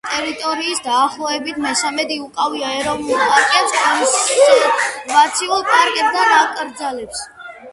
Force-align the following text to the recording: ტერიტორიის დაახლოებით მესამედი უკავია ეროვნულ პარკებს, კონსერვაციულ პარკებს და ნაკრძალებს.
ტერიტორიის 0.11 0.79
დაახლოებით 0.85 1.59
მესამედი 1.65 2.17
უკავია 2.23 2.71
ეროვნულ 2.79 3.21
პარკებს, 3.33 3.77
კონსერვაციულ 3.83 5.63
პარკებს 5.71 6.17
და 6.19 6.25
ნაკრძალებს. 6.33 7.23